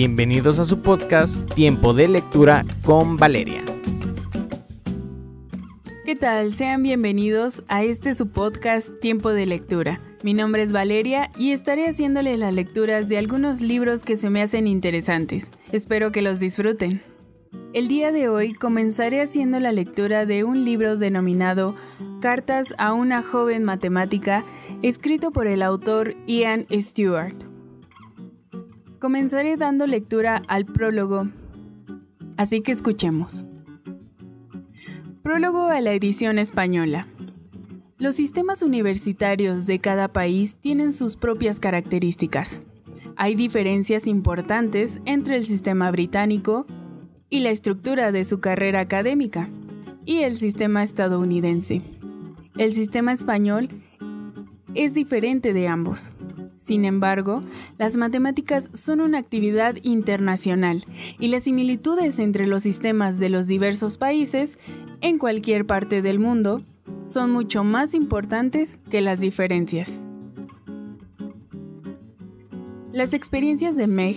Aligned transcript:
Bienvenidos 0.00 0.60
a 0.60 0.64
su 0.64 0.80
podcast 0.80 1.52
Tiempo 1.54 1.92
de 1.92 2.06
Lectura 2.06 2.64
con 2.84 3.16
Valeria. 3.16 3.64
¿Qué 6.04 6.14
tal? 6.14 6.52
Sean 6.52 6.84
bienvenidos 6.84 7.64
a 7.66 7.82
este 7.82 8.14
su 8.14 8.28
podcast 8.28 8.92
Tiempo 9.00 9.30
de 9.30 9.46
Lectura. 9.46 10.00
Mi 10.22 10.34
nombre 10.34 10.62
es 10.62 10.72
Valeria 10.72 11.30
y 11.36 11.50
estaré 11.50 11.88
haciéndoles 11.88 12.38
las 12.38 12.54
lecturas 12.54 13.08
de 13.08 13.18
algunos 13.18 13.60
libros 13.60 14.04
que 14.04 14.16
se 14.16 14.30
me 14.30 14.40
hacen 14.40 14.68
interesantes. 14.68 15.50
Espero 15.72 16.12
que 16.12 16.22
los 16.22 16.38
disfruten. 16.38 17.02
El 17.72 17.88
día 17.88 18.12
de 18.12 18.28
hoy 18.28 18.52
comenzaré 18.52 19.20
haciendo 19.20 19.58
la 19.58 19.72
lectura 19.72 20.26
de 20.26 20.44
un 20.44 20.64
libro 20.64 20.96
denominado 20.96 21.74
Cartas 22.20 22.72
a 22.78 22.92
una 22.92 23.24
joven 23.24 23.64
matemática, 23.64 24.44
escrito 24.82 25.32
por 25.32 25.48
el 25.48 25.60
autor 25.60 26.14
Ian 26.28 26.68
Stewart. 26.70 27.47
Comenzaré 28.98 29.56
dando 29.56 29.86
lectura 29.86 30.42
al 30.48 30.66
prólogo, 30.66 31.28
así 32.36 32.62
que 32.62 32.72
escuchemos. 32.72 33.46
Prólogo 35.22 35.66
a 35.66 35.80
la 35.80 35.92
edición 35.92 36.38
española. 36.38 37.06
Los 37.98 38.16
sistemas 38.16 38.64
universitarios 38.64 39.66
de 39.66 39.78
cada 39.78 40.08
país 40.08 40.56
tienen 40.56 40.92
sus 40.92 41.16
propias 41.16 41.60
características. 41.60 42.62
Hay 43.14 43.36
diferencias 43.36 44.08
importantes 44.08 45.00
entre 45.04 45.36
el 45.36 45.44
sistema 45.44 45.92
británico 45.92 46.66
y 47.30 47.40
la 47.40 47.50
estructura 47.50 48.10
de 48.10 48.24
su 48.24 48.40
carrera 48.40 48.80
académica 48.80 49.48
y 50.04 50.22
el 50.22 50.34
sistema 50.34 50.82
estadounidense. 50.82 51.82
El 52.56 52.72
sistema 52.72 53.12
español 53.12 53.68
es 54.74 54.94
diferente 54.94 55.52
de 55.52 55.68
ambos. 55.68 56.14
Sin 56.58 56.84
embargo, 56.84 57.42
las 57.78 57.96
matemáticas 57.96 58.68
son 58.74 59.00
una 59.00 59.18
actividad 59.18 59.76
internacional 59.84 60.84
y 61.20 61.28
las 61.28 61.44
similitudes 61.44 62.18
entre 62.18 62.48
los 62.48 62.64
sistemas 62.64 63.20
de 63.20 63.28
los 63.28 63.46
diversos 63.46 63.96
países 63.96 64.58
en 65.00 65.18
cualquier 65.18 65.66
parte 65.66 66.02
del 66.02 66.18
mundo 66.18 66.62
son 67.04 67.30
mucho 67.30 67.62
más 67.62 67.94
importantes 67.94 68.80
que 68.90 69.00
las 69.00 69.20
diferencias. 69.20 70.00
Las 72.92 73.14
experiencias 73.14 73.76
de 73.76 73.86
Meg, 73.86 74.16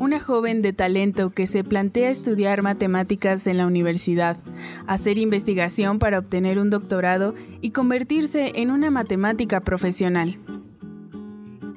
una 0.00 0.18
joven 0.18 0.62
de 0.62 0.72
talento 0.72 1.30
que 1.30 1.46
se 1.46 1.62
plantea 1.62 2.10
estudiar 2.10 2.62
matemáticas 2.62 3.46
en 3.46 3.58
la 3.58 3.66
universidad, 3.66 4.38
hacer 4.88 5.18
investigación 5.18 6.00
para 6.00 6.18
obtener 6.18 6.58
un 6.58 6.70
doctorado 6.70 7.34
y 7.60 7.70
convertirse 7.70 8.52
en 8.56 8.72
una 8.72 8.90
matemática 8.90 9.60
profesional 9.60 10.38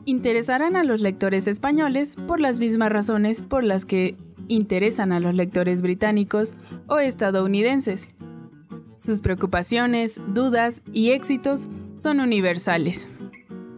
interesarán 0.09 0.75
a 0.75 0.83
los 0.83 1.01
lectores 1.01 1.47
españoles 1.47 2.15
por 2.27 2.39
las 2.39 2.57
mismas 2.57 2.91
razones 2.91 3.41
por 3.43 3.63
las 3.63 3.85
que 3.85 4.15
interesan 4.47 5.11
a 5.11 5.19
los 5.19 5.35
lectores 5.35 5.83
británicos 5.83 6.55
o 6.87 6.97
estadounidenses. 6.97 8.09
Sus 8.95 9.21
preocupaciones, 9.21 10.19
dudas 10.27 10.81
y 10.91 11.11
éxitos 11.11 11.69
son 11.93 12.19
universales. 12.19 13.07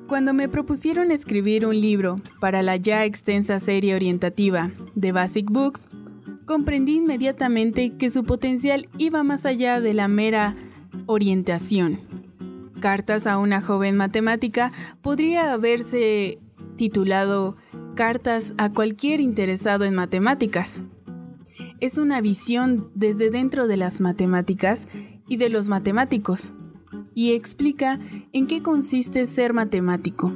Cuando 0.08 0.34
me 0.34 0.48
propusieron 0.48 1.12
escribir 1.12 1.66
un 1.66 1.80
libro 1.80 2.22
para 2.40 2.64
la 2.64 2.78
ya 2.78 3.06
extensa 3.06 3.60
serie 3.60 3.96
orientativa 3.96 4.72
de 4.96 5.12
Basic 5.12 5.50
Books, 5.52 5.90
comprendí 6.46 6.96
inmediatamente 6.96 7.98
que 7.98 8.10
su 8.10 8.24
potencial 8.24 8.88
iba 8.98 9.24
más 9.24 9.46
allá 9.46 9.80
de 9.82 9.94
la 9.94 10.08
mera 10.08 10.56
orientación 11.08 12.11
Cartas 12.82 13.28
a 13.28 13.38
una 13.38 13.62
joven 13.62 13.96
matemática 13.96 14.74
podría 15.02 15.54
haberse 15.54 16.40
titulado 16.76 17.56
Cartas 17.96 18.54
a 18.58 18.74
cualquier 18.74 19.22
interesado 19.22 19.86
en 19.86 19.96
matemáticas. 19.96 20.84
Es 21.80 21.98
una 21.98 22.20
visión 22.20 22.90
desde 22.96 23.30
dentro 23.30 23.68
de 23.68 23.78
las 23.78 24.02
matemáticas 24.02 24.88
y 25.28 25.38
de 25.38 25.50
los 25.50 25.70
matemáticos, 25.70 26.54
y 27.14 27.34
explica 27.34 28.00
en 28.34 28.48
qué 28.48 28.62
consiste 28.62 29.26
ser 29.28 29.54
matemático 29.54 30.34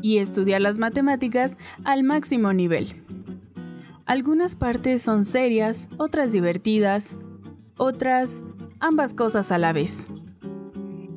y 0.00 0.18
estudiar 0.18 0.60
las 0.60 0.78
matemáticas 0.78 1.58
al 1.84 2.04
máximo 2.04 2.52
nivel. 2.52 3.02
Algunas 4.06 4.56
partes 4.56 5.02
son 5.02 5.24
serias, 5.24 5.88
otras 5.98 6.32
divertidas, 6.32 7.16
otras 7.76 8.44
ambas 8.80 9.14
cosas 9.14 9.52
a 9.52 9.58
la 9.58 9.72
vez. 9.72 10.06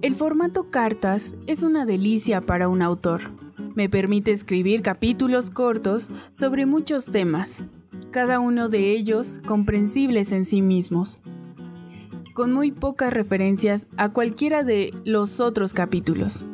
El 0.01 0.15
formato 0.15 0.71
cartas 0.71 1.35
es 1.45 1.61
una 1.61 1.85
delicia 1.85 2.41
para 2.41 2.67
un 2.67 2.81
autor. 2.81 3.21
Me 3.75 3.87
permite 3.87 4.31
escribir 4.31 4.81
capítulos 4.81 5.51
cortos 5.51 6.09
sobre 6.31 6.65
muchos 6.65 7.05
temas, 7.05 7.63
cada 8.09 8.39
uno 8.39 8.67
de 8.67 8.93
ellos 8.93 9.39
comprensibles 9.45 10.31
en 10.31 10.43
sí 10.43 10.63
mismos, 10.63 11.21
con 12.33 12.51
muy 12.51 12.71
pocas 12.71 13.13
referencias 13.13 13.87
a 13.95 14.09
cualquiera 14.09 14.63
de 14.63 14.91
los 15.05 15.39
otros 15.39 15.71
capítulos. 15.75 16.47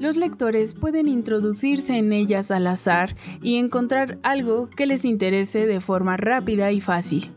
Los 0.00 0.16
lectores 0.16 0.74
pueden 0.74 1.06
introducirse 1.06 1.96
en 1.96 2.12
ellas 2.12 2.50
al 2.50 2.66
azar 2.66 3.14
y 3.42 3.58
encontrar 3.58 4.18
algo 4.24 4.68
que 4.70 4.86
les 4.86 5.04
interese 5.04 5.66
de 5.66 5.80
forma 5.80 6.16
rápida 6.16 6.72
y 6.72 6.80
fácil. 6.80 7.30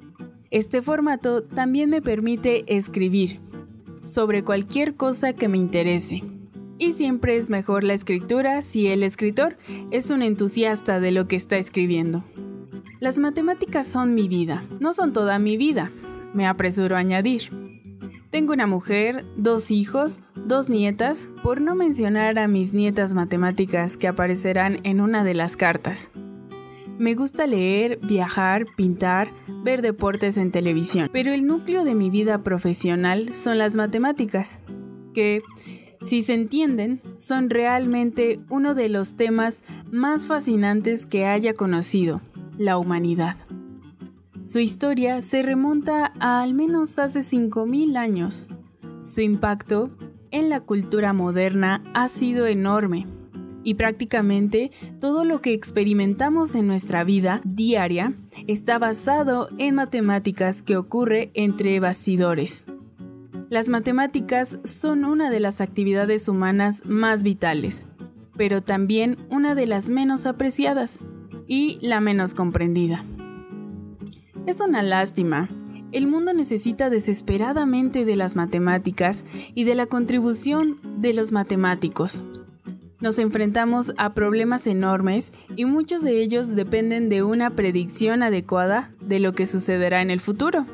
Este 0.50 0.82
formato 0.82 1.44
también 1.44 1.92
me 1.92 2.02
permite 2.02 2.64
escribir, 2.76 3.40
sobre 4.00 4.44
cualquier 4.44 4.96
cosa 4.96 5.34
que 5.34 5.48
me 5.48 5.58
interese. 5.58 6.24
Y 6.78 6.94
siempre 6.94 7.36
es 7.36 7.50
mejor 7.50 7.84
la 7.84 7.94
escritura 7.94 8.62
si 8.62 8.88
el 8.88 9.04
escritor 9.04 9.58
es 9.92 10.12
un 10.12 10.22
entusiasta 10.22 11.00
de 11.00 11.12
lo 11.12 11.28
que 11.28 11.36
está 11.36 11.58
escribiendo. 11.58 12.24
Las 13.00 13.20
matemáticas 13.20 13.88
son 13.88 14.14
mi 14.14 14.28
vida, 14.28 14.66
no 14.80 14.94
son 14.94 15.14
toda 15.14 15.40
mi 15.40 15.58
vida, 15.58 15.92
me 16.34 16.48
apresuro 16.48 16.96
a 16.96 17.00
añadir. 17.00 17.52
Tengo 18.30 18.54
una 18.54 18.68
mujer, 18.68 19.26
dos 19.38 19.72
hijos, 19.72 20.22
dos 20.36 20.70
nietas, 20.70 21.30
por 21.44 21.62
no 21.62 21.76
mencionar 21.76 22.38
a 22.38 22.48
mis 22.48 22.74
nietas 22.74 23.14
matemáticas 23.14 23.98
que 23.98 24.08
aparecerán 24.08 24.80
en 24.84 25.02
una 25.02 25.24
de 25.24 25.34
las 25.34 25.58
cartas. 25.58 26.12
Me 27.00 27.16
gusta 27.16 27.48
leer, 27.48 27.98
viajar, 28.04 28.66
pintar, 28.76 29.32
ver 29.64 29.82
deportes 29.82 30.38
en 30.38 30.52
televisión, 30.52 31.10
pero 31.14 31.32
el 31.32 31.48
núcleo 31.48 31.86
de 31.86 31.96
mi 31.96 32.10
vida 32.10 32.44
profesional 32.44 33.34
son 33.34 33.58
las 33.58 33.78
matemáticas, 33.78 34.62
que, 35.14 35.42
si 36.02 36.24
se 36.24 36.34
entienden, 36.34 37.02
son 37.16 37.50
realmente 37.50 38.42
uno 38.50 38.76
de 38.76 38.90
los 38.90 39.16
temas 39.16 39.64
más 39.90 40.28
fascinantes 40.28 41.06
que 41.06 41.26
haya 41.26 41.54
conocido, 41.54 42.20
la 42.58 42.78
humanidad. 42.78 43.38
Su 44.44 44.60
historia 44.60 45.22
se 45.22 45.42
remonta 45.42 46.12
a 46.20 46.42
al 46.42 46.54
menos 46.54 47.00
hace 47.00 47.22
5.000 47.22 47.96
años. 47.96 48.50
Su 49.04 49.22
impacto 49.22 49.90
en 50.32 50.50
la 50.50 50.60
cultura 50.60 51.14
moderna 51.14 51.82
ha 51.94 52.10
sido 52.10 52.46
enorme 52.46 53.08
y 53.70 53.76
prácticamente 53.76 54.72
todo 55.00 55.24
lo 55.24 55.42
que 55.42 55.54
experimentamos 55.54 56.56
en 56.56 56.66
nuestra 56.66 57.04
vida 57.04 57.40
diaria 57.44 58.16
está 58.48 58.80
basado 58.80 59.48
en 59.60 59.76
matemáticas 59.76 60.64
que 60.64 60.76
ocurre 60.76 61.30
entre 61.36 61.80
bastidores. 61.80 62.66
Las 63.48 63.70
matemáticas 63.70 64.60
son 64.64 65.06
una 65.06 65.30
de 65.30 65.40
las 65.40 65.62
actividades 65.62 66.28
humanas 66.28 66.82
más 66.84 67.22
vitales, 67.22 67.86
pero 68.36 68.64
también 68.64 69.20
una 69.30 69.54
de 69.54 69.68
las 69.68 69.92
menos 69.92 70.26
apreciadas 70.26 71.04
y 71.46 71.78
la 71.80 72.00
menos 72.00 72.34
comprendida. 72.34 73.06
Es 74.48 74.62
una 74.62 74.82
lástima. 74.82 75.48
El 75.92 76.08
mundo 76.08 76.34
necesita 76.34 76.90
desesperadamente 76.90 78.04
de 78.04 78.16
las 78.16 78.36
matemáticas 78.36 79.26
y 79.54 79.64
de 79.66 79.76
la 79.76 79.86
contribución 79.86 80.78
de 80.98 81.14
los 81.14 81.32
matemáticos 81.32 82.24
nos 83.02 83.20
enfrentamos 83.20 83.94
a 83.98 84.14
problemas 84.14 84.68
enormes 84.68 85.34
y 85.56 85.66
muchos 85.66 86.04
de 86.04 86.22
ellos 86.22 86.56
dependen 86.56 87.10
de 87.10 87.24
una 87.24 87.52
predicción 87.52 88.24
adecuada 88.24 88.92
de 89.02 89.20
lo 89.20 89.34
que 89.34 89.48
sucederá 89.48 90.02
en 90.02 90.10
el 90.10 90.20
futuro. 90.20 90.66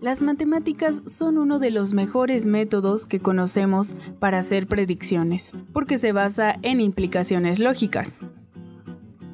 Las 0.00 0.22
matemáticas 0.22 1.02
son 1.06 1.38
uno 1.38 1.58
de 1.58 1.72
los 1.72 1.92
mejores 1.92 2.46
métodos 2.46 3.06
que 3.06 3.18
conocemos 3.18 3.96
para 4.20 4.38
hacer 4.38 4.68
predicciones, 4.68 5.54
porque 5.72 5.98
se 5.98 6.12
basa 6.12 6.56
en 6.62 6.80
implicaciones 6.80 7.58
lógicas. 7.58 8.24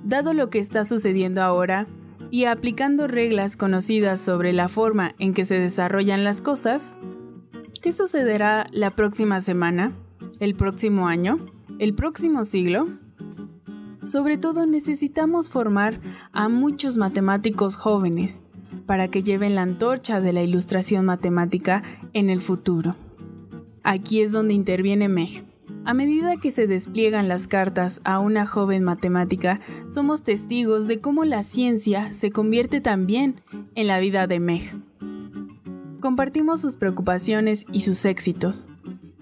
Dado 0.05 0.33
lo 0.33 0.49
que 0.49 0.59
está 0.59 0.87
sucediendo 0.87 1.43
ahora, 1.43 1.87
y 2.31 2.47
aplicando 2.47 3.07
reglas 3.07 3.57
conocidas 3.57 4.21
sobre 4.21 4.53
la 4.53 4.69
forma 4.69 5.15
en 5.21 5.35
que 5.35 5.45
se 5.45 5.57
desarrollan 5.57 6.25
las 6.25 6.41
cosas, 6.41 6.99
¿qué 7.81 7.93
sucederá 7.93 8.67
la 8.73 8.91
próxima 8.91 9.39
semana? 9.39 9.93
¿El 10.41 10.57
próximo 10.57 11.07
año? 11.07 11.54
El 11.79 11.95
próximo 11.95 12.45
siglo? 12.45 12.89
Sobre 14.03 14.37
todo 14.37 14.67
necesitamos 14.67 15.49
formar 15.49 16.01
a 16.33 16.49
muchos 16.49 16.99
matemáticos 16.99 17.77
jóvenes 17.77 18.43
para 18.87 19.09
que 19.09 19.23
lleven 19.23 19.55
la 19.55 19.63
antorcha 19.63 20.21
de 20.21 20.33
la 20.33 20.43
ilustración 20.43 21.07
matemática 21.07 21.83
en 22.13 22.29
el 22.29 22.41
futuro. 22.41 22.97
Aquí 23.83 24.21
es 24.21 24.33
donde 24.33 24.55
interviene 24.55 25.09
Meg. 25.09 25.45
A 25.87 25.93
medida 25.93 26.37
que 26.39 26.51
se 26.51 26.67
despliegan 26.67 27.29
las 27.29 27.47
cartas 27.47 28.01
a 28.05 28.19
una 28.19 28.47
joven 28.47 28.85
matemática, 28.85 29.61
somos 29.87 30.23
testigos 30.23 30.87
de 30.87 31.01
cómo 31.01 31.25
la 31.25 31.43
ciencia 31.43 32.13
se 32.15 32.31
convierte 32.31 32.81
también 32.81 33.43
en 33.75 33.87
la 33.87 33.99
vida 34.01 34.27
de 34.27 34.41
Meg. 34.41 34.63
Compartimos 36.01 36.61
sus 36.61 36.77
preocupaciones 36.77 37.67
y 37.73 37.81
sus 37.81 38.05
éxitos. 38.05 38.67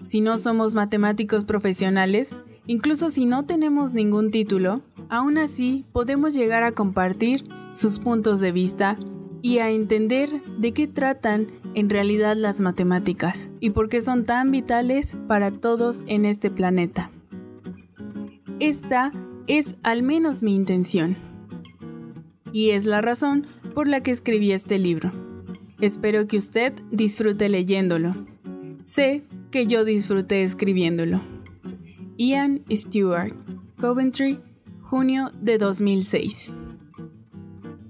Si 0.03 0.19
no 0.19 0.37
somos 0.37 0.75
matemáticos 0.75 1.45
profesionales, 1.45 2.35
incluso 2.67 3.09
si 3.09 3.25
no 3.25 3.45
tenemos 3.45 3.93
ningún 3.93 4.31
título, 4.31 4.81
aún 5.09 5.37
así 5.37 5.85
podemos 5.93 6.33
llegar 6.33 6.63
a 6.63 6.73
compartir 6.73 7.45
sus 7.71 7.99
puntos 7.99 8.39
de 8.39 8.51
vista 8.51 8.97
y 9.41 9.59
a 9.59 9.69
entender 9.69 10.43
de 10.57 10.73
qué 10.73 10.87
tratan 10.87 11.47
en 11.73 11.89
realidad 11.89 12.35
las 12.37 12.61
matemáticas 12.61 13.49
y 13.59 13.71
por 13.71 13.89
qué 13.89 14.01
son 14.01 14.25
tan 14.25 14.51
vitales 14.51 15.17
para 15.27 15.51
todos 15.51 16.03
en 16.07 16.25
este 16.25 16.51
planeta. 16.51 17.11
Esta 18.59 19.11
es 19.47 19.75
al 19.83 20.03
menos 20.03 20.43
mi 20.43 20.55
intención. 20.55 21.17
Y 22.51 22.71
es 22.71 22.85
la 22.85 23.01
razón 23.01 23.47
por 23.73 23.87
la 23.87 24.01
que 24.01 24.11
escribí 24.11 24.51
este 24.51 24.77
libro. 24.77 25.11
Espero 25.81 26.27
que 26.27 26.37
usted 26.37 26.73
disfrute 26.91 27.49
leyéndolo. 27.49 28.15
Que 29.53 29.67
yo 29.67 29.85
disfruté 29.85 30.43
escribiéndolo. 30.43 31.21
Ian 32.17 32.63
Stewart, 32.71 33.35
Coventry, 33.79 34.39
junio 34.81 35.29
de 35.39 35.59
2006. 35.59 36.51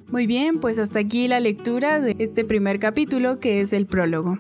Muy 0.09 0.27
bien, 0.27 0.59
pues 0.59 0.77
hasta 0.77 0.99
aquí 0.99 1.29
la 1.29 1.39
lectura 1.39 2.01
de 2.01 2.17
este 2.19 2.43
primer 2.43 2.79
capítulo 2.79 3.39
que 3.39 3.61
es 3.61 3.71
el 3.71 3.85
prólogo. 3.85 4.37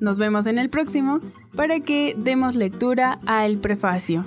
Nos 0.00 0.18
vemos 0.18 0.46
en 0.46 0.58
el 0.58 0.68
próximo 0.68 1.20
para 1.56 1.80
que 1.80 2.14
demos 2.18 2.56
lectura 2.56 3.20
al 3.24 3.56
prefacio. 3.56 4.26